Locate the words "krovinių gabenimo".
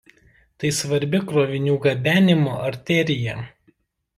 1.33-2.57